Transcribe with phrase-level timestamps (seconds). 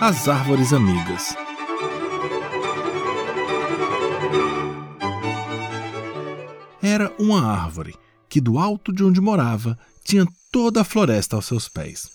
[0.00, 1.36] As Árvores Amigas
[6.82, 7.94] Era uma árvore
[8.28, 12.08] que, do alto de onde morava, tinha toda a floresta aos seus pés.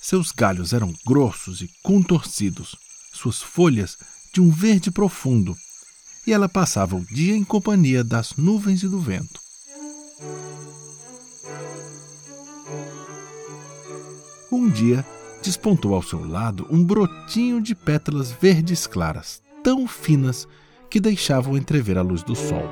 [0.00, 2.76] Seus galhos eram grossos e contorcidos,
[3.12, 3.96] suas folhas
[4.32, 5.56] de um verde profundo,
[6.26, 9.40] e ela passava o dia em companhia das nuvens e do vento.
[14.52, 15.02] Um dia
[15.42, 20.46] despontou ao seu lado um brotinho de pétalas verdes claras, tão finas
[20.90, 22.68] que deixavam entrever a luz do sol.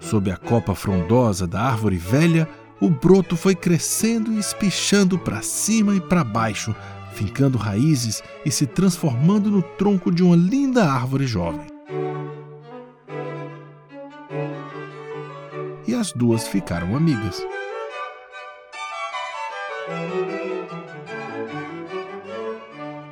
[0.00, 2.48] Sob a copa frondosa da árvore velha,
[2.80, 6.74] o broto foi crescendo e espichando para cima e para baixo,
[7.14, 11.77] fincando raízes e se transformando no tronco de uma linda árvore jovem.
[15.88, 17.42] E as duas ficaram amigas.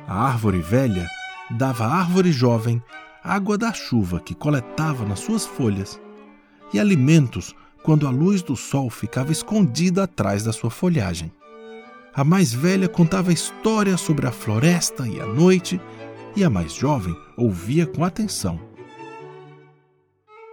[0.07, 1.07] A árvore velha
[1.49, 2.79] dava à árvore jovem
[3.23, 5.99] água da chuva que coletava nas suas folhas
[6.71, 11.33] e alimentos quando a luz do sol ficava escondida atrás da sua folhagem.
[12.13, 15.81] A mais velha contava histórias sobre a floresta e a noite,
[16.35, 18.59] e a mais jovem ouvia com atenção.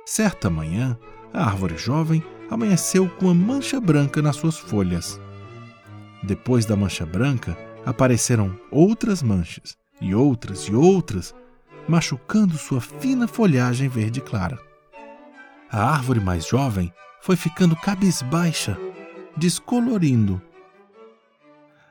[0.06, 0.98] Certa manhã,
[1.34, 5.20] a árvore jovem amanheceu com uma mancha branca nas suas folhas.
[6.22, 11.34] Depois da mancha branca, apareceram outras manchas, e outras e outras,
[11.88, 14.58] machucando sua fina folhagem verde clara.
[15.70, 18.78] A árvore mais jovem foi ficando cabisbaixa,
[19.36, 20.40] descolorindo.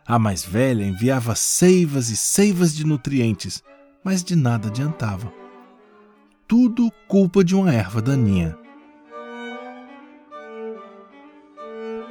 [0.05, 3.61] A mais velha enviava seivas e seivas de nutrientes,
[4.03, 5.31] mas de nada adiantava.
[6.47, 8.62] Tudo culpa de uma erva daninha.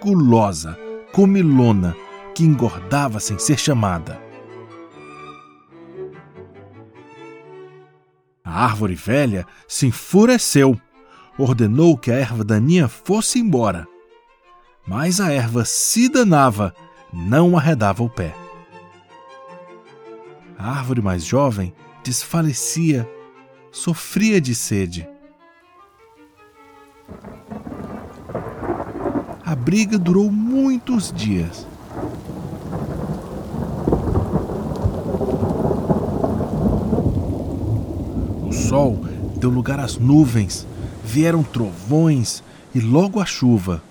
[0.02, 0.76] Gulosa,
[1.12, 1.94] comilona,
[2.34, 4.20] que engordava sem ser chamada.
[8.44, 10.76] A árvore velha se enfureceu,
[11.38, 13.86] ordenou que a erva daninha fosse embora.
[14.84, 16.74] Mas a erva se danava,
[17.12, 18.34] não arredava o pé.
[20.58, 21.72] A árvore mais jovem
[22.02, 23.08] desfalecia,
[23.70, 25.11] sofria de sede.
[29.72, 31.66] Briga durou muitos dias.
[38.50, 39.02] sol
[39.38, 40.66] deu lugar às nuvens,
[41.02, 42.44] vieram trovões
[42.74, 43.82] e logo a chuva.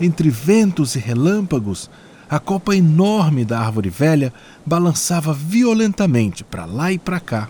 [0.00, 1.88] Entre ventos e relâmpagos,
[2.28, 4.34] a copa enorme da árvore velha
[4.66, 7.48] balançava violentamente para lá e para cá.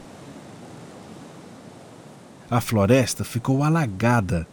[2.51, 4.47] A floresta ficou alagada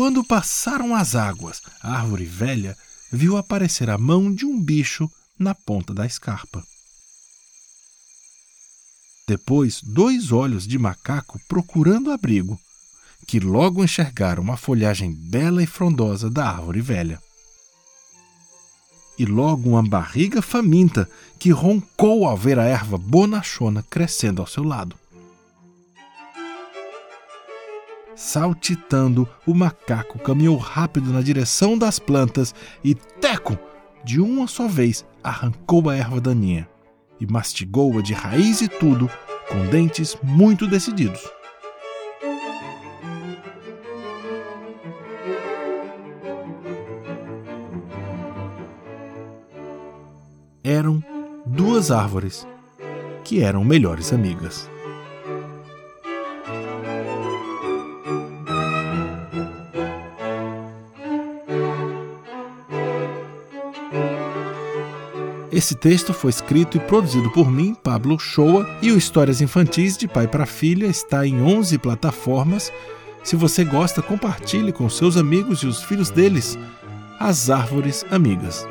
[0.00, 2.74] Quando passaram as águas, a árvore velha
[3.12, 6.64] viu aparecer a mão de um bicho na ponta da escarpa.
[9.28, 12.58] Depois, dois olhos de macaco procurando abrigo,
[13.26, 17.20] que logo enxergaram a folhagem bela e frondosa da árvore velha.
[19.18, 21.06] E logo uma barriga faminta
[21.38, 24.96] que roncou ao ver a erva bonachona crescendo ao seu lado.
[28.16, 33.58] Saltitando, o macaco caminhou rápido na direção das plantas e, teco,
[34.04, 36.68] de uma só vez, arrancou a erva daninha
[37.20, 39.10] e mastigou-a de raiz e tudo,
[39.48, 41.20] com dentes muito decididos.
[50.64, 51.02] Eram
[51.46, 52.46] duas árvores
[53.24, 54.70] que eram melhores amigas.
[65.52, 70.06] Esse texto foi escrito e produzido por mim, Pablo Shoa, e o Histórias Infantis de
[70.06, 72.72] Pai para Filha está em 11 plataformas.
[73.24, 76.56] Se você gosta, compartilhe com seus amigos e os filhos deles.
[77.18, 78.64] As Árvores Amigas.